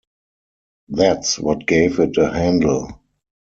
That's 0.89 1.37
what 1.37 1.67
gave 1.67 1.99
it 1.99 2.17
a 2.17 2.33
handle. 2.33 3.03